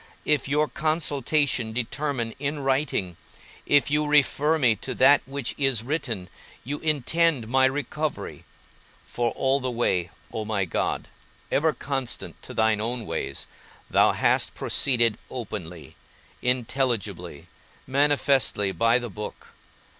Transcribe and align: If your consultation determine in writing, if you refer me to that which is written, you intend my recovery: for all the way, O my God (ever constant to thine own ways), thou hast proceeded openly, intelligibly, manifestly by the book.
If 0.25 0.47
your 0.47 0.67
consultation 0.67 1.73
determine 1.73 2.33
in 2.39 2.61
writing, 2.61 3.17
if 3.67 3.91
you 3.91 4.07
refer 4.07 4.57
me 4.57 4.75
to 4.77 4.95
that 4.95 5.21
which 5.27 5.53
is 5.59 5.83
written, 5.83 6.27
you 6.63 6.79
intend 6.79 7.47
my 7.47 7.65
recovery: 7.65 8.43
for 9.05 9.29
all 9.33 9.59
the 9.59 9.69
way, 9.69 10.09
O 10.33 10.43
my 10.43 10.65
God 10.65 11.07
(ever 11.51 11.71
constant 11.71 12.41
to 12.41 12.55
thine 12.55 12.81
own 12.81 13.05
ways), 13.05 13.45
thou 13.91 14.13
hast 14.13 14.55
proceeded 14.55 15.19
openly, 15.29 15.95
intelligibly, 16.41 17.45
manifestly 17.85 18.71
by 18.71 18.97
the 18.97 19.07
book. 19.11 19.49